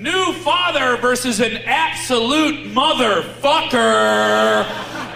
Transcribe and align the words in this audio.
new 0.00 0.32
father 0.32 0.96
versus 0.96 1.40
an 1.40 1.58
absolute 1.64 2.66
motherfucker. 2.72 4.64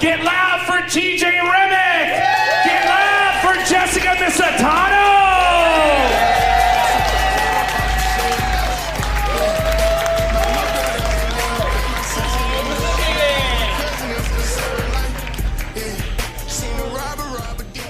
Get 0.00 0.22
loud 0.22 0.60
for 0.66 0.78
TJ 0.88 1.22
Remec. 1.22 2.20
Get 2.64 2.84
loud 2.86 3.40
for 3.42 3.54
Jessica 3.68 4.14
Misitano. 4.16 5.04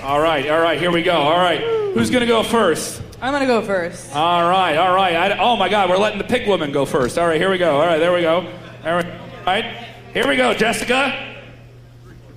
All 0.04 0.20
right, 0.20 0.48
all 0.50 0.60
right, 0.60 0.78
here 0.78 0.92
we 0.92 1.02
go. 1.02 1.14
All 1.14 1.38
right, 1.38 1.60
who's 1.94 2.10
gonna 2.10 2.26
go 2.26 2.42
first? 2.42 3.03
I'm 3.24 3.32
gonna 3.32 3.46
go 3.46 3.62
first. 3.62 4.14
All 4.14 4.50
right, 4.50 4.76
all 4.76 4.94
right. 4.94 5.16
I, 5.16 5.38
oh 5.38 5.56
my 5.56 5.70
God, 5.70 5.88
we're 5.88 5.96
letting 5.96 6.18
the 6.18 6.24
pig 6.24 6.46
woman 6.46 6.72
go 6.72 6.84
first. 6.84 7.16
All 7.16 7.26
right, 7.26 7.40
here 7.40 7.50
we 7.50 7.56
go. 7.56 7.80
All 7.80 7.86
right, 7.86 7.96
there 7.96 8.12
we 8.12 8.20
go. 8.20 8.42
There 8.82 8.98
we, 8.98 9.02
all 9.02 9.44
right, 9.46 9.64
here 10.12 10.28
we 10.28 10.36
go, 10.36 10.52
Jessica. 10.52 11.34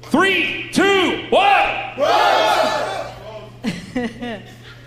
Three, 0.03 0.69
two, 0.71 1.27
one. 1.29 1.43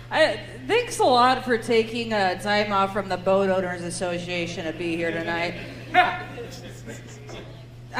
I, 0.09 0.39
thanks 0.65 0.97
a 0.97 1.03
lot 1.03 1.45
for 1.45 1.59
taking 1.59 2.13
uh, 2.13 2.39
time 2.39 2.73
off 2.73 2.93
from 2.93 3.07
the 3.07 3.17
Boat 3.17 3.51
Owners 3.51 3.83
Association 3.83 4.65
to 4.65 4.73
be 4.73 4.95
here 4.95 5.11
tonight. 5.11 5.53
I 5.93 6.25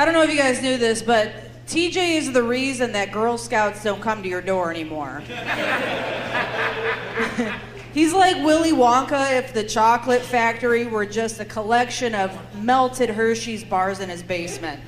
don't 0.06 0.16
know 0.16 0.24
if 0.24 0.32
you 0.32 0.40
guys 0.40 0.60
knew 0.60 0.80
this, 0.80 1.04
but 1.04 1.34
TJ 1.68 2.18
is 2.18 2.34
the 2.34 2.42
reason 2.42 2.94
that 2.94 3.12
Girl 3.12 3.38
Scouts 3.38 3.84
don't 3.84 4.02
come 4.02 4.24
to 4.24 4.30
your 4.30 4.42
door 4.42 4.72
anymore. 4.72 5.22
He's 7.94 8.14
like 8.14 8.38
Willy 8.38 8.72
Wonka 8.72 9.38
if 9.38 9.54
the 9.54 9.64
chocolate 9.64 10.22
factory 10.22 10.86
were 10.86 11.06
just 11.06 11.42
a 11.42 11.46
collection 11.46 12.16
of 12.16 12.32
melted 12.64 13.10
Hershey's 13.10 13.66
bars 13.66 14.00
in 14.00 14.10
his 14.10 14.24
basement. 14.24 14.80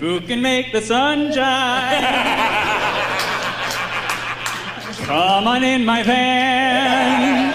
Who 0.00 0.20
can 0.22 0.40
make 0.40 0.72
the 0.72 0.80
sun 0.80 1.32
shine? 1.32 2.02
Come 5.04 5.46
on 5.46 5.62
in 5.62 5.84
my 5.84 6.02
van. 6.02 7.52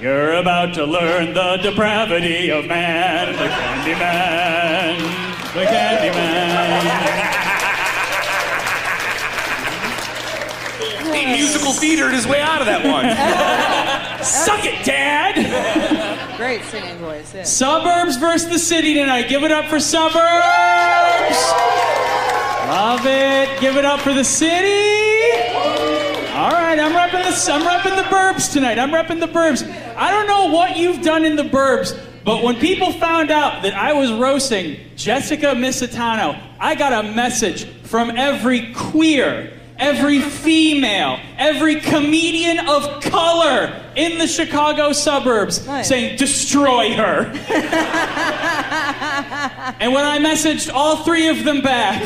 You're 0.00 0.34
about 0.34 0.74
to 0.74 0.84
learn 0.84 1.32
the 1.32 1.58
depravity 1.62 2.50
of 2.50 2.66
man, 2.66 3.32
the 3.32 3.48
candy 3.48 3.94
man, 3.94 4.98
the 5.54 5.64
candy 5.64 7.43
musical 11.28 11.72
theatered 11.72 12.12
his 12.12 12.26
way 12.26 12.40
out 12.40 12.60
of 12.60 12.66
that 12.66 12.84
one. 12.84 13.04
Suck 14.24 14.64
it, 14.64 14.84
Dad. 14.84 16.36
Great 16.36 16.62
singing 16.64 16.96
voice. 16.98 17.34
Yeah. 17.34 17.44
Suburbs 17.44 18.16
versus 18.16 18.48
the 18.48 18.58
city 18.58 18.94
tonight. 18.94 19.28
Give 19.28 19.44
it 19.44 19.52
up 19.52 19.66
for 19.66 19.80
suburbs. 19.80 20.20
Love 22.68 23.06
it. 23.06 23.60
Give 23.60 23.76
it 23.76 23.84
up 23.84 24.00
for 24.00 24.12
the 24.12 24.24
city. 24.24 25.14
All 26.34 26.50
right, 26.50 26.78
I'm 26.78 26.92
repping 26.92 27.22
the 27.22 27.52
I'm 27.52 27.62
repping 27.62 27.96
the 27.96 28.02
burbs 28.14 28.52
tonight. 28.52 28.78
I'm 28.78 28.90
repping 28.90 29.20
the 29.20 29.28
burbs. 29.28 29.62
I 29.96 30.10
don't 30.10 30.26
know 30.26 30.52
what 30.52 30.76
you've 30.76 31.00
done 31.00 31.24
in 31.24 31.36
the 31.36 31.44
burbs, 31.44 31.96
but 32.24 32.42
when 32.42 32.56
people 32.56 32.90
found 32.92 33.30
out 33.30 33.62
that 33.62 33.74
I 33.74 33.92
was 33.92 34.12
roasting 34.12 34.78
Jessica 34.96 35.54
Misitano, 35.54 36.40
I 36.58 36.74
got 36.74 37.04
a 37.04 37.14
message 37.14 37.66
from 37.82 38.10
every 38.16 38.72
queer, 38.72 39.52
every 39.78 40.20
female, 40.20 41.18
every 41.36 41.80
comedian 41.80 42.68
of 42.68 43.02
color 43.02 43.82
in 43.96 44.18
the 44.18 44.26
Chicago 44.26 44.92
suburbs 44.92 45.66
Nice. 45.66 45.88
saying, 45.88 46.16
destroy 46.16 46.94
her. 46.94 47.26
and 49.80 49.92
when 49.92 50.04
I 50.04 50.18
messaged 50.18 50.72
all 50.72 51.04
three 51.04 51.28
of 51.28 51.44
them 51.44 51.60
back, 51.60 52.02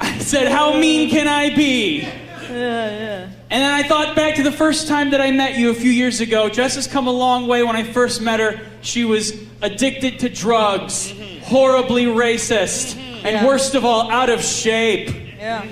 I 0.00 0.18
said, 0.18 0.48
How 0.48 0.78
mean 0.78 1.10
can 1.10 1.28
I 1.28 1.54
be? 1.54 2.08
And 2.52 3.62
then 3.62 3.70
I 3.70 3.82
thought 3.82 4.14
back 4.16 4.36
to 4.36 4.42
the 4.42 4.52
first 4.52 4.88
time 4.88 5.10
that 5.10 5.20
I 5.20 5.30
met 5.30 5.58
you 5.58 5.70
a 5.70 5.74
few 5.74 5.90
years 5.90 6.20
ago. 6.20 6.48
Jess 6.48 6.74
has 6.74 6.86
come 6.86 7.06
a 7.06 7.10
long 7.12 7.46
way. 7.46 7.62
When 7.62 7.76
I 7.76 7.82
first 7.82 8.20
met 8.20 8.40
her, 8.40 8.60
she 8.82 9.04
was 9.04 9.32
addicted 9.62 10.18
to 10.20 10.28
drugs, 10.28 11.12
horribly 11.42 12.06
racist, 12.06 12.96
and 13.24 13.36
Yeah. 13.36 13.46
worst 13.46 13.74
of 13.74 13.84
all, 13.84 14.10
out 14.10 14.30
of 14.30 14.42
shape. 14.42 15.10
Yeah. 15.38 15.62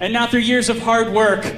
And 0.00 0.12
now, 0.12 0.26
through 0.26 0.40
years 0.40 0.68
of 0.68 0.80
hard 0.80 1.12
work, 1.12 1.54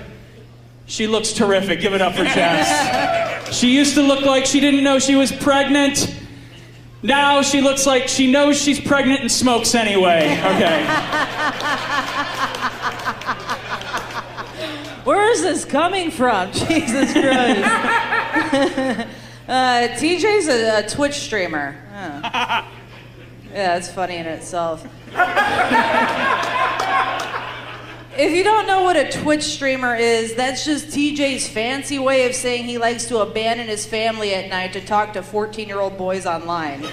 she 0.86 1.06
looks 1.06 1.32
terrific. 1.32 1.80
Give 1.80 1.94
it 1.94 2.00
up 2.02 2.14
for 2.14 2.24
Jess. 2.24 3.56
she 3.56 3.74
used 3.74 3.94
to 3.94 4.02
look 4.02 4.24
like 4.24 4.46
she 4.46 4.60
didn't 4.60 4.84
know 4.84 4.98
she 4.98 5.14
was 5.16 5.32
pregnant. 5.32 6.14
Now 7.02 7.42
she 7.42 7.60
looks 7.60 7.86
like 7.86 8.08
she 8.08 8.30
knows 8.30 8.60
she's 8.60 8.80
pregnant 8.80 9.20
and 9.20 9.30
smokes 9.30 9.74
anyway. 9.74 10.38
Okay. 10.54 10.86
Where 15.04 15.30
is 15.30 15.42
this 15.42 15.64
coming 15.64 16.10
from? 16.10 16.50
Jesus 16.52 17.12
Christ. 17.12 17.60
uh, 19.48 19.88
TJ's 19.98 20.48
a, 20.48 20.84
a 20.84 20.88
Twitch 20.88 21.14
streamer. 21.14 21.76
Huh. 21.94 22.64
Yeah, 23.56 23.78
that's 23.78 23.90
funny 23.90 24.16
in 24.16 24.26
itself. 24.26 24.86
if 28.18 28.32
you 28.32 28.44
don't 28.44 28.66
know 28.66 28.82
what 28.82 28.98
a 28.98 29.10
Twitch 29.10 29.44
streamer 29.44 29.96
is, 29.96 30.34
that's 30.34 30.62
just 30.62 30.88
TJ's 30.88 31.48
fancy 31.48 31.98
way 31.98 32.26
of 32.26 32.34
saying 32.34 32.66
he 32.66 32.76
likes 32.76 33.06
to 33.06 33.20
abandon 33.20 33.66
his 33.66 33.86
family 33.86 34.34
at 34.34 34.50
night 34.50 34.74
to 34.74 34.82
talk 34.82 35.14
to 35.14 35.22
14 35.22 35.68
year 35.68 35.80
old 35.80 35.96
boys 35.96 36.26
online. 36.26 36.82
Look, 36.82 36.90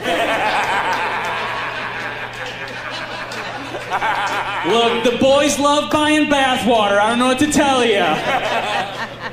the 5.04 5.18
boys 5.20 5.60
love 5.60 5.92
buying 5.92 6.30
bathwater. 6.30 6.98
I 6.98 7.10
don't 7.10 7.20
know 7.20 7.28
what 7.28 7.40
to 7.40 7.52
tell 7.52 7.84
you. 7.84 8.06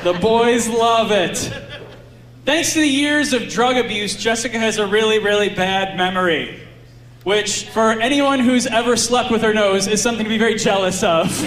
The 0.02 0.18
boys 0.18 0.68
love 0.68 1.12
it. 1.12 1.36
Thanks 2.44 2.72
to 2.72 2.80
the 2.80 2.88
years 2.88 3.32
of 3.32 3.48
drug 3.48 3.76
abuse, 3.76 4.16
Jessica 4.16 4.58
has 4.58 4.78
a 4.78 4.86
really, 4.88 5.20
really 5.20 5.50
bad 5.50 5.96
memory. 5.96 6.60
Which, 7.24 7.68
for 7.68 7.92
anyone 7.92 8.40
who's 8.40 8.66
ever 8.66 8.96
slept 8.96 9.30
with 9.30 9.42
her 9.42 9.52
nose, 9.52 9.86
is 9.86 10.02
something 10.02 10.24
to 10.24 10.30
be 10.30 10.38
very 10.38 10.56
jealous 10.56 11.02
of. 11.02 11.30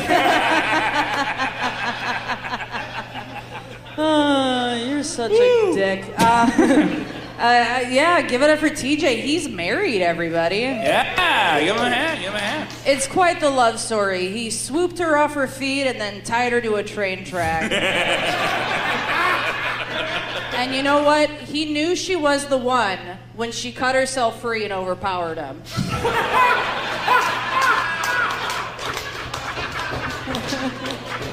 Oh, 3.96 4.74
you're 4.74 5.04
such 5.04 5.32
a 5.32 5.74
dick. 5.74 6.14
Uh, 7.44 7.46
uh, 7.46 7.80
yeah, 7.90 8.22
give 8.22 8.42
it 8.42 8.50
up 8.50 8.60
for 8.60 8.70
TJ. 8.70 9.22
He's 9.22 9.50
married, 9.50 10.02
everybody. 10.02 10.60
Yeah, 10.60 11.60
give 11.60 11.76
him 11.76 11.84
a 11.84 11.90
hand. 11.90 12.20
Give 12.20 12.30
him 12.30 12.36
a 12.36 12.40
hand. 12.40 12.70
It's 12.86 13.06
quite 13.06 13.42
the 13.42 13.50
love 13.50 13.82
story. 13.82 14.30
He 14.30 14.50
swooped 14.50 14.98
her 15.00 15.18
off 15.18 15.34
her 15.34 15.48
feet 15.48 15.88
and 15.88 16.00
then 16.00 16.22
tied 16.22 16.54
her 16.54 16.62
to 16.62 16.76
a 16.76 16.84
train 16.84 17.26
track. 17.26 17.70
and 20.56 20.74
you 20.74 20.84
know 20.84 21.04
what? 21.04 21.30
He 21.30 21.74
knew 21.74 21.98
she 21.98 22.16
was 22.16 22.46
the 22.46 22.58
one 22.58 23.13
when 23.36 23.52
she 23.52 23.72
cut 23.72 23.96
herself 23.96 24.42
free 24.42 24.64
and 24.64 24.74
overpowered 24.74 25.38
him. 25.38 25.62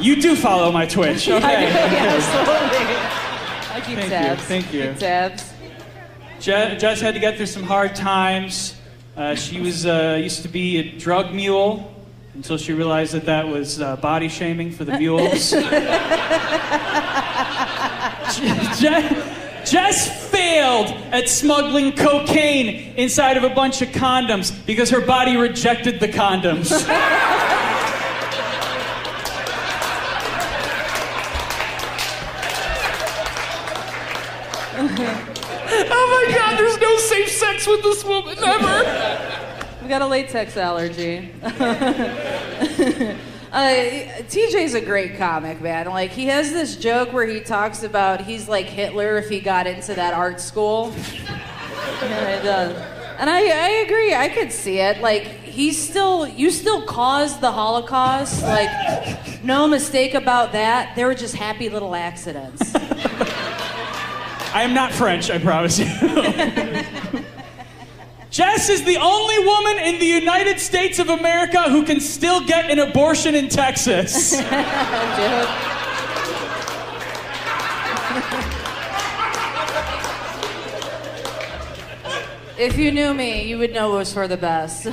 You 0.00 0.20
do 0.20 0.34
follow 0.34 0.72
my 0.72 0.86
Twitch. 0.86 1.28
Okay. 1.40 1.66
Absolutely. 1.66 2.96
I 3.72 3.80
keep 3.84 3.98
Thank 3.98 4.38
you, 4.38 4.44
thank 4.44 4.72
you. 4.72 4.82
Keep 4.90 4.98
tabs. 4.98 5.52
Je- 6.40 6.76
Jess 6.78 7.00
had 7.00 7.14
to 7.14 7.20
get 7.20 7.36
through 7.36 7.46
some 7.46 7.62
hard 7.62 7.94
times. 7.94 8.74
Uh, 9.16 9.34
she 9.34 9.60
was 9.60 9.86
uh, 9.86 10.18
used 10.22 10.42
to 10.42 10.48
be 10.48 10.78
a 10.78 10.98
drug 10.98 11.32
mule 11.34 11.94
until 12.34 12.56
she 12.56 12.72
realized 12.72 13.12
that 13.12 13.26
that 13.26 13.46
was 13.46 13.80
uh, 13.80 13.96
body 13.96 14.28
shaming 14.28 14.72
for 14.72 14.84
the 14.84 14.98
mules. 14.98 15.50
Je- 18.80 19.70
Jess 19.70 20.19
failed 20.40 20.88
at 21.12 21.28
smuggling 21.28 21.92
cocaine 21.92 22.94
inside 22.96 23.36
of 23.36 23.44
a 23.44 23.50
bunch 23.50 23.82
of 23.82 23.88
condoms 23.90 24.54
because 24.64 24.88
her 24.88 25.02
body 25.02 25.36
rejected 25.36 26.00
the 26.00 26.08
condoms. 26.08 26.70
Oh 35.92 36.26
my 36.26 36.34
God, 36.34 36.58
there's 36.58 36.78
no 36.78 36.96
safe 36.96 37.28
sex 37.28 37.66
with 37.66 37.82
this 37.82 38.02
woman 38.04 38.36
ever. 38.38 39.78
We 39.82 39.88
got 39.88 40.02
a 40.02 40.06
latex 40.06 40.56
allergy. 40.56 41.30
Uh, 43.52 44.22
TJ's 44.28 44.74
a 44.74 44.80
great 44.80 45.16
comic, 45.16 45.60
man. 45.60 45.86
Like 45.86 46.10
he 46.10 46.26
has 46.26 46.52
this 46.52 46.76
joke 46.76 47.12
where 47.12 47.26
he 47.26 47.40
talks 47.40 47.82
about 47.82 48.20
he's 48.20 48.48
like 48.48 48.66
Hitler 48.66 49.16
if 49.18 49.28
he 49.28 49.40
got 49.40 49.66
into 49.66 49.94
that 49.94 50.14
art 50.14 50.40
school. 50.40 50.92
It 52.02 52.42
does. 52.42 52.76
And 53.18 53.28
I, 53.28 53.40
I 53.40 53.68
agree. 53.84 54.14
I 54.14 54.28
could 54.28 54.52
see 54.52 54.78
it. 54.78 55.00
Like 55.00 55.24
he 55.24 55.60
he's 55.60 55.78
still, 55.78 56.26
you 56.26 56.50
still 56.50 56.82
caused 56.86 57.40
the 57.40 57.52
Holocaust. 57.52 58.42
Like, 58.42 59.44
no 59.44 59.68
mistake 59.68 60.14
about 60.14 60.52
that. 60.52 60.96
They 60.96 61.04
were 61.04 61.14
just 61.14 61.34
happy 61.34 61.68
little 61.68 61.94
accidents. 61.94 62.74
I 64.52 64.62
am 64.62 64.72
not 64.74 64.92
French, 64.92 65.30
I 65.30 65.38
promise 65.38 65.78
you. 65.78 65.86
Jess 68.40 68.70
is 68.70 68.84
the 68.84 68.96
only 68.96 69.38
woman 69.40 69.78
in 69.80 69.98
the 69.98 70.06
United 70.06 70.58
States 70.58 70.98
of 70.98 71.10
America 71.10 71.64
who 71.64 71.84
can 71.84 72.00
still 72.00 72.42
get 72.46 72.70
an 72.70 72.78
abortion 72.78 73.34
in 73.34 73.50
Texas. 73.50 74.40
If 82.58 82.76
you 82.76 82.92
knew 82.92 83.14
me, 83.14 83.48
you 83.48 83.56
would 83.56 83.72
know 83.72 83.94
it 83.94 83.98
was 83.98 84.12
for 84.12 84.28
the 84.28 84.36
best. 84.36 84.86
Uh, 84.86 84.92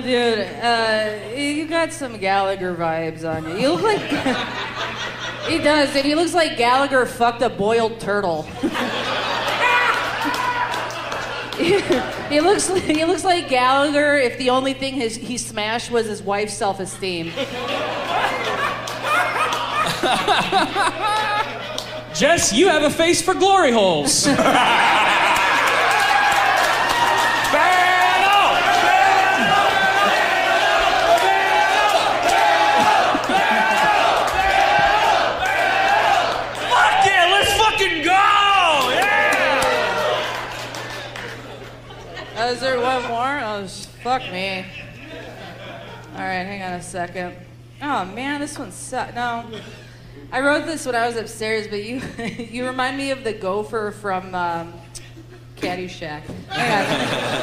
dude, 0.04 0.40
uh, 0.62 1.18
you 1.34 1.66
got 1.66 1.90
some 1.90 2.18
Gallagher 2.18 2.74
vibes 2.74 3.24
on 3.24 3.48
you. 3.48 3.56
You 3.56 3.72
look 3.72 3.82
like. 3.82 4.71
He 5.48 5.58
does, 5.58 5.94
and 5.94 6.04
he 6.04 6.14
looks 6.14 6.34
like 6.34 6.56
Gallagher 6.56 7.06
fucked 7.06 7.42
a 7.42 7.48
boiled 7.48 8.00
turtle. 8.00 8.42
he 11.58 12.40
looks 12.40 12.68
he 12.86 13.04
looks 13.04 13.24
like 13.24 13.48
Gallagher 13.48 14.16
if 14.16 14.38
the 14.38 14.50
only 14.50 14.74
thing 14.74 14.94
his, 14.94 15.16
he 15.16 15.38
smashed 15.38 15.90
was 15.90 16.06
his 16.06 16.22
wife's 16.22 16.54
self-esteem. 16.54 17.32
Jess, 22.14 22.52
you 22.52 22.68
have 22.68 22.82
a 22.82 22.90
face 22.90 23.22
for 23.22 23.34
glory 23.34 23.72
holes. 23.72 24.26
Oh, 43.54 43.66
fuck 43.66 44.22
me. 44.32 44.64
All 46.14 46.20
right, 46.20 46.42
hang 46.42 46.62
on 46.62 46.72
a 46.72 46.82
second. 46.82 47.36
Oh 47.82 48.06
man, 48.06 48.40
this 48.40 48.58
one 48.58 48.72
sucks. 48.72 49.14
No, 49.14 49.44
I 50.32 50.40
wrote 50.40 50.64
this 50.64 50.86
when 50.86 50.94
I 50.94 51.06
was 51.06 51.16
upstairs, 51.16 51.68
but 51.68 51.84
you 51.84 52.00
you 52.50 52.64
remind 52.64 52.96
me 52.96 53.10
of 53.10 53.24
the 53.24 53.34
gopher 53.34 53.90
from 53.90 54.34
um, 54.34 54.72
Caddyshack. 55.56 56.22
Hang 56.48 56.82
on, 56.82 56.88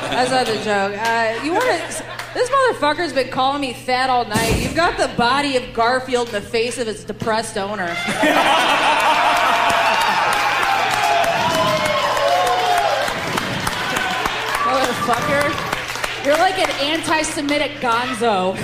that's 0.10 0.32
not 0.32 0.48
the 0.48 0.56
joke. 0.64 0.98
Uh, 0.98 1.44
you 1.44 1.54
want 1.54 1.66
to? 1.66 2.04
This 2.34 2.50
motherfucker's 2.50 3.14
been 3.14 3.30
calling 3.30 3.62
me 3.62 3.74
fat 3.74 4.10
all 4.10 4.26
night. 4.26 4.60
You've 4.60 4.76
got 4.76 4.98
the 4.98 5.16
body 5.16 5.58
of 5.58 5.74
Garfield 5.76 6.30
in 6.30 6.34
the 6.34 6.42
face 6.42 6.80
of 6.80 6.88
its 6.88 7.04
depressed 7.04 7.56
owner. 7.56 7.86
Motherfucker. 14.66 15.70
You're 16.30 16.38
like 16.38 16.60
an 16.60 16.70
anti-Semitic 16.80 17.72
gonzo. 17.82 18.56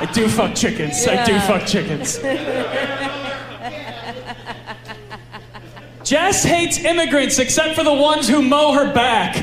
I 0.00 0.10
do 0.14 0.26
fuck 0.26 0.54
chickens. 0.54 1.06
I 1.06 1.22
do 1.26 1.38
fuck 1.40 1.66
chickens. 1.66 2.16
Jess 6.02 6.44
hates 6.44 6.78
immigrants 6.78 7.38
except 7.38 7.74
for 7.74 7.84
the 7.84 7.92
ones 7.92 8.26
who 8.26 8.40
mow 8.40 8.72
her 8.72 8.90
back. 8.94 9.36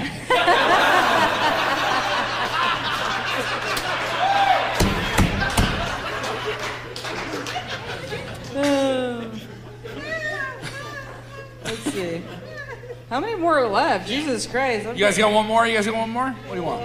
How 13.20 13.26
many 13.26 13.36
more 13.36 13.60
are 13.60 13.68
left? 13.68 14.08
Jesus 14.08 14.48
Christ. 14.48 14.88
I'm 14.88 14.96
You 14.96 15.04
guys 15.04 15.18
got 15.18 15.34
one 15.34 15.46
more? 15.46 15.68
You 15.68 15.76
guys 15.76 15.86
got 15.86 15.94
one 15.94 16.10
more? 16.10 16.30
What 16.30 16.52
do 16.52 16.56
you 16.56 16.64
want? 16.64 16.82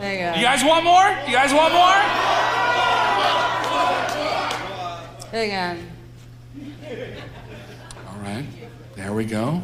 Hang 0.00 0.24
on. 0.24 0.38
You 0.38 0.44
guys 0.46 0.64
want 0.64 0.82
more? 0.82 1.10
You 1.28 1.34
guys 1.34 1.52
want 1.52 1.74
more? 1.74 1.92
Hang 5.30 5.54
on. 5.54 5.78
All 8.08 8.16
right. 8.22 8.46
There 8.96 9.12
we 9.12 9.26
go. 9.26 9.60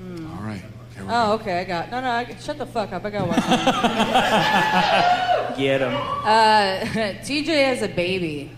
All 0.00 0.42
right. 0.42 0.64
Here 0.94 1.04
we 1.04 1.06
go. 1.06 1.08
Oh, 1.08 1.34
okay. 1.34 1.60
I 1.60 1.64
got. 1.64 1.88
No, 1.92 2.00
no. 2.00 2.10
I, 2.10 2.34
shut 2.40 2.58
the 2.58 2.66
fuck 2.66 2.92
up. 2.92 3.04
I 3.04 3.10
got 3.10 3.28
one. 3.28 3.36
Get 5.56 5.82
him. 5.82 5.94
uh, 5.94 6.80
TJ 7.22 7.46
has 7.46 7.82
a 7.82 7.88
baby. 7.88 8.50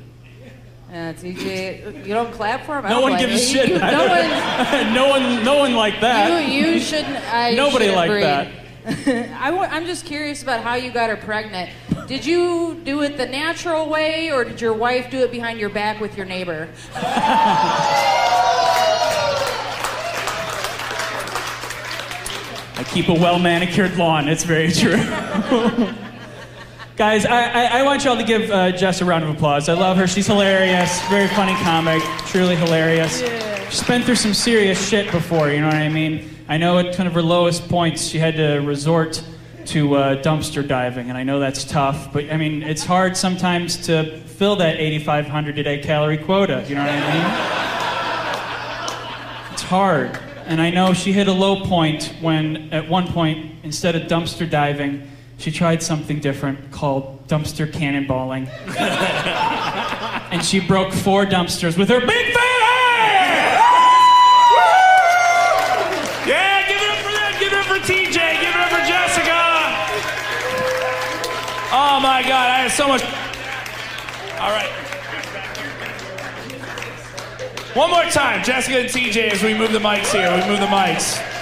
Uh, 0.91 1.13
TJ, 1.15 2.07
you 2.07 2.15
don't 2.15 2.33
clap 2.33 2.65
for 2.67 2.79
him. 2.79 2.87
I 2.87 2.91
No 2.91 3.01
don't 3.01 3.11
one 3.11 3.19
gives 3.19 3.35
a 3.35 3.39
shit. 3.45 3.69
You, 3.71 3.79
no 3.79 4.07
one. 4.09 4.95
no 4.95 5.09
one, 5.09 5.45
no 5.45 5.59
one 5.59 5.75
like 5.75 6.01
that. 6.01 6.49
You, 6.49 6.63
you 6.73 6.79
shouldn't. 6.81 7.15
You 7.51 7.57
Nobody 7.57 7.87
shouldn't 7.87 7.97
like 7.97 8.11
breed. 8.11 8.23
that. 8.23 8.49
I 9.41 9.51
w- 9.51 9.69
I'm 9.71 9.87
just 9.87 10.05
curious 10.05 10.43
about 10.43 10.63
how 10.63 10.75
you 10.75 10.93
got 10.93 11.09
her 11.11 11.17
pregnant. 11.17 11.71
Did 12.07 12.25
you 12.27 12.81
do 12.85 13.03
it 13.03 13.17
the 13.17 13.27
natural 13.27 13.89
way, 13.89 14.31
or 14.31 14.45
did 14.45 14.61
your 14.61 14.75
wife 14.75 15.11
do 15.11 15.19
it 15.21 15.31
behind 15.33 15.59
your 15.59 15.71
back 15.71 16.01
with 16.01 16.17
your 16.17 16.27
neighbor? 16.27 16.69
I 22.77 22.85
keep 22.93 23.09
a 23.09 23.15
well 23.15 23.39
manicured 23.39 23.97
lawn. 23.97 24.29
It's 24.29 24.45
very 24.45 24.71
true. 24.73 24.97
Guys, 26.97 27.27
I, 27.27 27.43
I, 27.43 27.81
I 27.81 27.83
want 27.83 28.05
y'all 28.05 28.17
to 28.17 28.23
give 28.23 28.49
uh, 28.53 28.71
Jess 28.71 29.01
a 29.01 29.05
round 29.05 29.25
of 29.25 29.31
applause. 29.31 29.69
I 29.69 29.73
love 29.73 29.97
her. 29.97 30.07
She's 30.07 30.29
hilarious. 30.29 31.03
Very 31.09 31.27
funny 31.27 31.55
comic. 31.55 32.01
Truly 32.29 32.55
hilarious. 32.55 33.19
She's 33.69 33.83
been 33.83 34.03
through 34.03 34.15
some 34.15 34.33
serious 34.33 34.89
shit 34.89 35.11
before, 35.11 35.51
you 35.51 35.61
know 35.61 35.67
what 35.67 35.75
I 35.75 35.89
mean? 35.89 36.31
I 36.47 36.57
know 36.57 36.79
at 36.79 36.95
kind 36.95 37.09
of 37.09 37.15
her 37.15 37.23
lowest 37.23 37.69
points, 37.69 38.05
she 38.05 38.21
had 38.21 38.37
to 38.37 38.59
resort 38.61 39.25
to 39.67 39.97
uh, 39.97 40.23
dumpster 40.23 40.65
diving, 40.67 41.09
and 41.09 41.19
I 41.19 41.25
know 41.25 41.41
that's 41.41 41.65
tough, 41.65 42.13
but 42.13 42.31
I 42.31 42.37
mean, 42.37 42.63
it's 42.63 42.85
hard 42.85 43.17
sometimes 43.17 43.77
to 43.87 44.21
fill 44.21 44.55
that 44.57 44.77
8,500 44.77 45.59
a 45.59 45.63
day 45.65 45.79
calorie 45.83 46.19
quota, 46.19 46.65
you 46.69 46.77
know 46.77 46.83
what 46.83 46.93
I 46.93 47.01
mean? 49.49 49.53
It's 49.53 49.63
hard. 49.63 50.17
And 50.47 50.61
I 50.61 50.71
know 50.71 50.93
she 50.93 51.13
hit 51.13 51.27
a 51.27 51.33
low 51.33 51.65
point 51.65 52.15
when, 52.21 52.73
at 52.73 52.89
one 52.89 53.09
point, 53.09 53.53
instead 53.65 53.97
of 53.97 54.03
dumpster 54.03 54.49
diving, 54.49 55.11
she 55.39 55.51
tried 55.51 55.83
something 55.83 56.21
different 56.21 56.71
called 56.71 57.27
dumpster 57.29 57.71
cannonballing. 57.71 58.49
and 60.31 60.45
she 60.45 60.61
broke 60.61 60.93
four 60.93 61.25
dumpsters 61.25 61.77
with 61.77 61.89
her 61.89 62.01
big 62.01 62.35
fat 62.35 62.61
hand! 62.63 63.61
Yeah, 66.29 66.67
give 66.69 66.81
it 66.81 66.91
up 66.91 66.99
for 66.99 67.13
that. 67.13 67.37
Give 67.39 67.53
it 67.53 67.59
up 67.59 67.67
for 67.67 67.79
TJ. 67.79 68.41
Give 68.41 68.55
it 68.55 68.61
up 68.61 68.71
for 68.71 68.85
Jessica. 68.87 69.39
Oh 71.77 72.01
my 72.01 72.23
God, 72.23 72.51
I 72.51 72.61
have 72.63 72.73
so 72.73 72.89
much. 72.89 73.03
All 74.41 74.51
right. 74.51 74.71
One 77.75 77.91
more 77.91 78.05
time, 78.05 78.45
Jessica 78.45 78.79
and 78.79 78.89
TJ, 78.89 79.33
as 79.33 79.43
we 79.43 79.53
move 79.53 79.73
the 79.73 79.81
mics 79.81 80.13
here. 80.13 80.31
We 80.31 80.47
move 80.49 80.61
the 80.61 80.67
mics. 80.67 81.34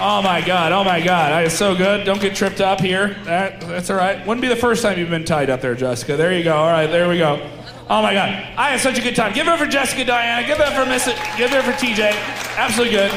Oh 0.00 0.20
my 0.22 0.40
God, 0.40 0.72
oh 0.72 0.82
my 0.82 1.00
God, 1.00 1.30
that 1.30 1.44
is 1.44 1.52
so 1.56 1.76
good. 1.76 2.04
Don't 2.04 2.20
get 2.20 2.34
tripped 2.34 2.60
up 2.60 2.80
here. 2.80 3.16
That, 3.24 3.60
that's 3.60 3.90
all 3.90 3.96
right. 3.96 4.26
Wouldn't 4.26 4.42
be 4.42 4.48
the 4.48 4.56
first 4.56 4.82
time 4.82 4.98
you've 4.98 5.08
been 5.08 5.24
tied 5.24 5.50
up 5.50 5.60
there, 5.60 5.76
Jessica. 5.76 6.16
There 6.16 6.36
you 6.36 6.42
go. 6.42 6.56
All 6.56 6.70
right, 6.70 6.88
there 6.88 7.08
we 7.08 7.18
go. 7.18 7.50
Oh 7.88 8.02
my 8.02 8.12
God, 8.12 8.30
I 8.56 8.70
had 8.70 8.80
such 8.80 8.98
a 8.98 9.02
good 9.02 9.14
time. 9.14 9.32
Give 9.34 9.46
it 9.46 9.50
up 9.50 9.58
for 9.58 9.66
Jessica, 9.66 10.04
Diana. 10.04 10.46
Give 10.46 10.58
it 10.58 10.66
up 10.66 10.72
for 10.72 10.84
Miss. 10.88 11.04
Give 11.36 11.52
it 11.52 11.58
up 11.58 11.64
for 11.64 11.72
TJ. 11.72 12.10
Absolutely 12.56 12.96
good. 12.96 13.12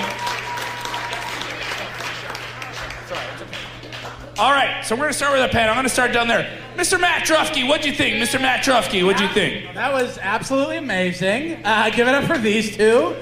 All 4.38 4.52
right, 4.52 4.86
so 4.86 4.96
we're 4.96 5.02
gonna 5.02 5.14
start 5.14 5.34
with 5.34 5.50
a 5.50 5.52
panel. 5.52 5.72
I'm 5.72 5.78
gonna 5.78 5.90
start 5.90 6.14
down 6.14 6.28
there. 6.28 6.48
Mr. 6.76 7.02
Matt 7.02 7.26
Trufke, 7.26 7.68
what'd 7.68 7.88
you 7.88 7.94
think? 7.94 8.22
Mr. 8.24 8.40
Matt 8.40 8.64
Trufke, 8.64 9.04
what'd 9.04 9.20
you 9.20 9.30
think? 9.30 9.74
That 9.74 9.92
was 9.92 10.20
absolutely 10.22 10.78
amazing. 10.78 11.66
Uh, 11.66 11.90
give 11.90 12.08
it 12.08 12.14
up 12.14 12.26
for 12.26 12.38
these 12.38 12.78
two. 12.78 13.16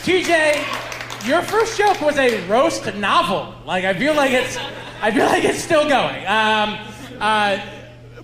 TJ, 0.00 0.85
your 1.24 1.42
first 1.42 1.78
joke 1.78 2.00
was 2.00 2.16
a 2.18 2.46
roast 2.48 2.94
novel. 2.94 3.54
Like 3.64 3.84
I 3.84 3.94
feel 3.94 4.14
like 4.14 4.32
it's, 4.32 4.56
I 5.00 5.10
feel 5.10 5.26
like 5.26 5.44
it's 5.44 5.62
still 5.62 5.88
going. 5.88 6.26
Um, 6.26 6.78
uh, 7.20 7.60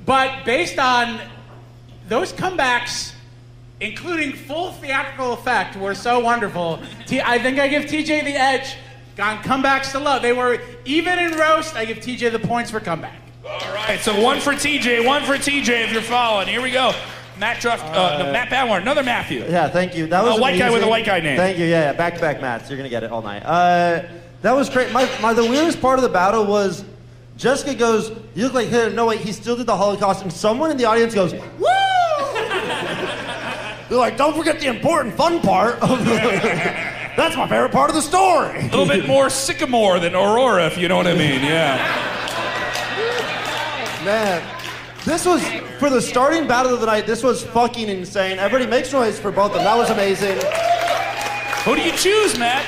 but 0.05 0.45
based 0.45 0.79
on 0.79 1.21
those 2.09 2.33
comebacks, 2.33 3.13
including 3.81 4.33
full 4.33 4.73
theatrical 4.73 5.33
effect, 5.33 5.77
were 5.77 5.95
so 5.95 6.21
wonderful. 6.21 6.81
T- 7.07 7.21
I 7.21 7.39
think 7.39 7.59
I 7.59 7.69
give 7.69 7.85
TJ 7.85 8.25
the 8.25 8.35
edge. 8.35 8.77
On 9.19 9.37
comebacks 9.43 9.93
to 9.93 9.99
love, 9.99 10.23
they 10.23 10.33
were 10.33 10.59
even 10.87 11.19
in 11.19 11.33
roast. 11.39 11.77
I 11.77 11.85
give 11.85 11.99
TJ 11.99 12.33
the 12.33 12.39
points 12.39 12.71
for 12.71 12.81
comeback. 12.81 13.21
All 13.45 13.75
right, 13.75 14.01
so 14.01 14.19
one 14.23 14.41
for 14.41 14.53
TJ, 14.53 15.05
one 15.05 15.23
for 15.25 15.35
TJ 15.35 15.85
if 15.85 15.93
you're 15.93 16.01
following. 16.01 16.49
Here 16.49 16.63
we 16.63 16.71
go. 16.71 16.95
Matt 17.43 17.61
Truck, 17.61 17.81
uh, 17.81 18.19
no, 18.23 18.33
Matt 18.33 18.51
Banwart, 18.51 18.83
another 18.83 19.03
Matthew. 19.03 19.41
Yeah, 19.41 19.69
thank 19.69 19.97
you. 19.97 20.07
That 20.07 20.23
was 20.23 20.39
A 20.39 20.41
white 20.41 20.57
guy 20.57 20.71
with 20.71 20.85
a 20.85 20.89
white 20.89 21.05
guy 21.05 21.19
name. 21.19 21.37
Thank 21.37 21.59
you. 21.59 21.65
Yeah, 21.65 21.87
yeah. 21.87 21.93
back 21.93 22.15
to 22.15 22.21
back 22.21 22.41
Mats. 22.41 22.71
You're 22.71 22.77
gonna 22.77 22.89
get 22.89 23.03
it 23.03 23.11
all 23.11 23.21
night. 23.21 23.43
Uh, 23.45 24.05
that 24.43 24.53
was 24.53 24.71
great. 24.71 24.93
My, 24.93 25.11
my 25.21 25.33
the 25.33 25.43
weirdest 25.43 25.81
part 25.81 25.99
of 25.99 26.05
the 26.05 26.09
battle 26.09 26.47
was 26.47 26.85
Jessica 27.37 27.75
goes, 27.75 28.13
"You 28.37 28.45
look 28.45 28.55
like 28.55 28.69
him." 28.69 28.95
No, 28.95 29.07
wait, 29.07 29.23
he 29.23 29.33
still 29.33 29.57
did 29.57 29.67
the 29.67 29.77
Holocaust, 29.77 30.23
and 30.23 30.33
someone 30.33 30.71
in 30.71 30.77
the 30.77 30.85
audience 30.85 31.17
goes, 31.17 31.33
"Woo!" 31.33 31.41
They're 33.89 33.99
like, 33.99 34.17
"Don't 34.17 34.37
forget 34.37 34.61
the 34.61 34.69
important, 34.69 35.17
fun 35.17 35.41
part." 35.41 35.81
That's 35.81 37.37
my 37.37 37.49
favorite 37.49 37.73
part 37.73 37.91
of 37.91 37.97
the 37.97 38.03
story. 38.03 38.61
A 38.61 38.63
little 38.67 38.87
bit 38.87 39.09
more 39.09 39.29
sycamore 39.29 39.99
than 39.99 40.15
Aurora, 40.15 40.67
if 40.67 40.79
you 40.79 40.87
know 40.87 40.97
what 40.97 41.09
I 41.09 41.15
mean. 41.15 41.43
Yeah. 41.43 41.77
Man, 44.05 44.43
this 45.05 45.27
was 45.27 45.43
for 45.83 45.91
the 45.91 46.01
starting 46.01 46.47
battle 46.47 46.73
of 46.73 46.79
the 46.79 46.87
night. 46.87 47.07
This 47.07 47.25
was 47.25 47.43
fucking 47.43 47.89
insane. 47.89 48.39
Everybody 48.39 48.71
makes 48.71 48.93
noise 48.93 49.19
for 49.19 49.33
both 49.33 49.51
of 49.51 49.55
them. 49.55 49.65
That 49.65 49.77
was 49.77 49.91
amazing. 49.91 50.37
Who 51.65 51.75
do 51.75 51.83
you 51.83 51.91
choose, 51.97 52.39
Matt? 52.39 52.65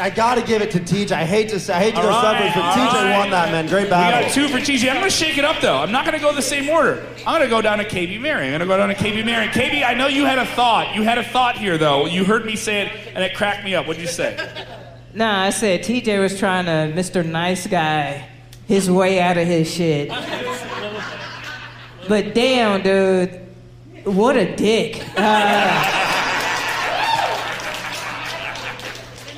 I 0.00 0.10
gotta 0.10 0.42
give 0.42 0.60
it 0.60 0.72
to 0.72 0.80
TJ. 0.80 1.12
I 1.12 1.24
hate 1.24 1.48
to 1.50 1.60
say, 1.60 1.74
I 1.74 1.78
hate 1.78 1.94
to 1.94 1.98
All 2.00 2.02
go 2.02 2.08
right, 2.08 2.22
selfish, 2.22 2.54
but 2.54 2.64
all 2.64 2.72
TJ 2.72 2.92
right. 2.92 3.18
won 3.18 3.30
that, 3.30 3.52
man. 3.52 3.68
Great 3.68 3.88
battle. 3.88 4.18
We 4.18 4.24
battle. 4.24 4.28
got 4.28 4.34
two 4.34 4.48
for 4.48 4.58
TJ. 4.58 4.88
I'm 4.88 4.96
going 4.96 5.04
to 5.08 5.10
shake 5.10 5.38
it 5.38 5.44
up, 5.44 5.60
though. 5.60 5.76
I'm 5.76 5.92
not 5.92 6.04
going 6.04 6.18
to 6.18 6.20
go 6.20 6.34
the 6.34 6.42
same 6.42 6.68
order. 6.68 7.06
I'm 7.18 7.38
going 7.38 7.42
to 7.42 7.48
go 7.48 7.62
down 7.62 7.78
to 7.78 7.84
KB 7.84 8.20
Mary. 8.20 8.46
I'm 8.46 8.50
going 8.50 8.60
to 8.62 8.66
go 8.66 8.76
down 8.76 8.88
to 8.88 8.96
KB 8.96 9.24
Mary. 9.24 9.46
KB, 9.46 9.84
I 9.84 9.94
know 9.94 10.08
you 10.08 10.24
had 10.24 10.40
a 10.40 10.46
thought. 10.46 10.96
You 10.96 11.02
had 11.02 11.18
a 11.18 11.22
thought 11.22 11.56
here, 11.56 11.78
though. 11.78 12.06
You 12.06 12.24
heard 12.24 12.44
me 12.44 12.56
say 12.56 12.86
it, 12.86 12.92
and 13.14 13.22
it 13.22 13.36
cracked 13.36 13.64
me 13.64 13.76
up. 13.76 13.86
What'd 13.86 14.02
you 14.02 14.08
say? 14.08 14.36
Nah, 15.16 15.44
I 15.44 15.50
said 15.50 15.84
TJ 15.84 16.18
was 16.18 16.36
trying 16.36 16.64
to 16.64 17.00
Mr. 17.00 17.24
Nice 17.24 17.68
Guy 17.68 18.28
his 18.66 18.90
way 18.90 19.20
out 19.20 19.36
of 19.36 19.46
his 19.46 19.72
shit. 19.72 20.08
But 22.08 22.34
damn, 22.34 22.82
dude, 22.82 23.40
what 24.04 24.36
a 24.36 24.54
dick. 24.54 25.02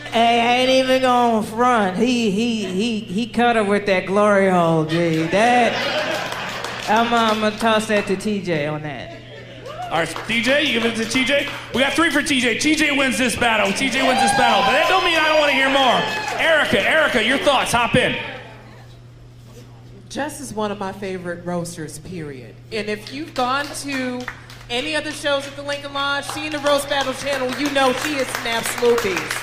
Uh, 0.09 0.23
hey, 0.23 0.41
I 0.41 0.57
ain't 0.61 0.71
even 0.71 1.03
going 1.03 1.45
front. 1.45 1.99
He 1.99 2.31
he 2.31 2.65
he 2.65 3.01
he 3.01 3.27
cut 3.27 3.57
her 3.57 3.65
with 3.65 3.85
that 3.87 4.07
glory 4.07 4.49
hole, 4.49 4.87
G. 4.87 5.25
That 5.25 5.75
I'm, 6.89 7.13
I'm 7.13 7.41
gonna 7.41 7.59
toss 7.59 7.89
that 7.89 8.07
to 8.07 8.17
TJ 8.17 8.73
on 8.73 8.83
that. 8.83 9.17
All 9.91 9.99
right, 9.99 10.09
TJ, 10.09 10.67
you 10.67 10.81
give 10.81 10.87
it 10.87 10.97
to 10.97 11.05
TJ? 11.05 11.75
We 11.75 11.81
got 11.81 11.93
three 11.93 12.11
for 12.11 12.21
TJ. 12.21 12.57
TJ 12.57 12.97
wins 12.97 13.19
this 13.19 13.37
battle. 13.37 13.69
TJ 13.69 14.07
wins 14.09 14.21
this 14.21 14.37
battle. 14.39 14.63
But 14.65 14.73
that 14.73 14.87
don't 14.89 15.05
mean 15.05 15.19
I 15.19 15.29
don't 15.29 15.39
want 15.39 15.51
to 15.51 15.57
hear 15.57 15.69
more. 15.69 16.01
Erica, 16.41 16.81
Erica, 16.81 17.23
your 17.23 17.39
thoughts. 17.39 17.73
Hop 17.73 17.95
in. 17.95 18.17
Jess 20.17 20.41
is 20.41 20.55
one 20.55 20.73
of 20.73 20.79
my 20.79 20.93
favorite 20.93 21.45
roasters, 21.45 21.99
period. 21.99 22.55
And 22.73 22.89
if 22.89 23.13
you've 23.13 23.35
gone 23.35 23.67
to 23.67 24.23
any 24.71 24.97
other 24.97 25.13
shows 25.13 25.47
at 25.47 25.55
the 25.57 25.63
Lincoln 25.63 25.93
Lodge, 25.93 26.25
seen 26.29 26.53
the 26.53 26.59
Roast 26.61 26.89
Battle 26.89 27.13
channel, 27.13 27.51
you 27.61 27.71
know 27.73 27.93
she 27.93 28.15
is 28.15 28.27
an 28.27 28.47
absolute 28.47 29.03
beast. 29.03 29.37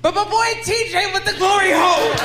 But 0.00 0.14
my 0.14 0.24
boy 0.24 0.46
TJ 0.64 1.12
with 1.12 1.26
the 1.26 1.36
glory 1.36 1.68
holes. 1.70 2.16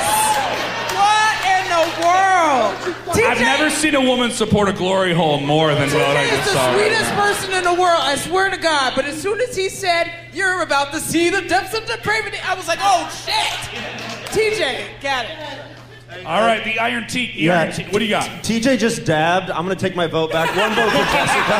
What 0.95 1.35
in 1.51 1.67
the 1.67 1.83
world? 1.99 2.95
TJ 3.13 3.25
I've 3.25 3.39
never 3.41 3.69
seen 3.71 3.95
a 3.95 4.01
woman 4.01 4.31
support 4.31 4.69
a 4.69 4.73
glory 4.73 5.13
hole 5.13 5.41
more 5.41 5.75
than 5.75 5.89
what 5.89 6.15
I 6.15 6.23
TJ 6.23 6.29
just 6.29 6.47
is 6.47 6.53
saw. 6.53 6.71
the 6.71 6.79
sweetest 6.79 7.11
person 7.11 7.53
in 7.55 7.63
the 7.65 7.73
world, 7.73 7.99
I 7.99 8.15
swear 8.15 8.49
to 8.49 8.57
God. 8.57 8.93
But 8.95 9.03
as 9.03 9.21
soon 9.21 9.41
as 9.41 9.53
he 9.53 9.67
said, 9.67 10.13
You're 10.31 10.61
about 10.61 10.93
to 10.93 11.01
see 11.01 11.29
the 11.29 11.41
depths 11.41 11.77
of 11.77 11.85
depravity, 11.87 12.37
I 12.41 12.55
was 12.55 12.69
like, 12.69 12.79
Oh 12.81 13.09
shit! 13.25 14.12
TJ, 14.33 15.01
got 15.01 15.25
it. 15.25 16.25
All 16.25 16.41
right, 16.41 16.63
the 16.63 16.79
Iron 16.79 17.07
Teak. 17.07 17.31
Yeah. 17.35 17.61
Iron 17.61 17.73
Teak. 17.73 17.87
What 17.91 17.99
do 17.99 18.05
you 18.05 18.11
got? 18.11 18.29
TJ 18.43 18.77
just 18.77 19.05
dabbed. 19.05 19.49
I'm 19.49 19.63
gonna 19.63 19.75
take 19.75 19.95
my 19.95 20.07
vote 20.07 20.31
back. 20.31 20.49
One 20.55 20.73
vote 20.75 20.91
for 20.91 20.97
Jessica. 21.11 21.59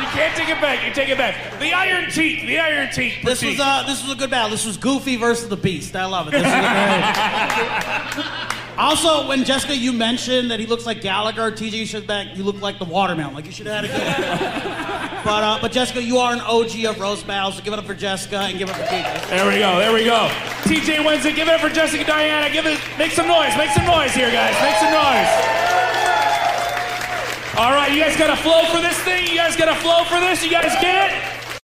You 0.00 0.06
can't 0.16 0.36
take 0.36 0.48
it 0.48 0.60
back. 0.60 0.86
You 0.86 0.92
take 0.94 1.08
it 1.08 1.18
back. 1.18 1.58
The 1.60 1.72
Iron 1.72 2.10
Teak. 2.10 2.46
The 2.46 2.58
Iron 2.58 2.90
Teak. 2.90 3.22
This 3.24 3.42
was 3.42 3.60
uh, 3.60 3.84
this 3.86 4.02
was 4.02 4.12
a 4.12 4.16
good 4.16 4.30
battle. 4.30 4.50
This 4.50 4.66
was 4.66 4.76
Goofy 4.76 5.16
versus 5.16 5.48
the 5.48 5.56
Beast. 5.56 5.94
I 5.94 6.06
love 6.06 6.28
it. 6.32 6.34
Also, 8.80 9.28
when 9.28 9.44
Jessica, 9.44 9.76
you 9.76 9.92
mentioned 9.92 10.50
that 10.50 10.58
he 10.58 10.64
looks 10.64 10.86
like 10.86 11.02
Gallagher, 11.02 11.52
TJ, 11.52 11.84
should 11.84 12.06
back. 12.06 12.34
You 12.34 12.44
look 12.44 12.62
like 12.62 12.78
the 12.78 12.86
watermelon. 12.86 13.34
Like 13.34 13.44
you 13.44 13.52
should 13.52 13.66
have 13.66 13.84
had 13.84 13.84
a 13.84 13.92
good. 13.92 15.22
but 15.24 15.42
uh, 15.44 15.58
but 15.60 15.70
Jessica, 15.70 16.02
you 16.02 16.16
are 16.16 16.32
an 16.32 16.40
OG 16.40 16.86
of 16.86 16.98
roast 16.98 17.26
battles. 17.26 17.56
So 17.56 17.62
give 17.62 17.74
it 17.74 17.78
up 17.78 17.84
for 17.84 17.94
Jessica 17.94 18.38
and 18.38 18.56
give 18.56 18.70
it 18.70 18.72
up 18.72 18.80
for 18.80 18.88
TJ. 18.88 19.28
There 19.28 19.46
we 19.46 19.58
go. 19.58 19.78
There 19.78 19.92
we 19.92 20.04
go. 20.06 20.32
TJ 20.64 21.04
wins 21.04 21.26
it. 21.26 21.36
Give 21.36 21.46
it 21.46 21.52
up 21.52 21.60
for 21.60 21.68
Jessica 21.68 22.04
Diana. 22.04 22.50
Give 22.50 22.64
it. 22.64 22.80
Make 22.96 23.12
some 23.12 23.28
noise. 23.28 23.54
Make 23.58 23.68
some 23.76 23.84
noise 23.84 24.14
here, 24.14 24.32
guys. 24.32 24.56
Make 24.64 24.76
some 24.80 24.96
noise. 24.96 25.28
All 27.60 27.76
right, 27.76 27.92
you 27.92 28.00
guys 28.00 28.16
got 28.16 28.30
a 28.30 28.40
flow 28.40 28.64
for 28.72 28.80
this 28.80 28.98
thing. 29.00 29.28
You 29.28 29.36
guys 29.36 29.56
got 29.56 29.68
a 29.68 29.74
flow 29.74 30.04
for 30.04 30.18
this. 30.20 30.42
You 30.42 30.50
guys 30.50 30.72
get 30.80 31.12
it. 31.12 31.39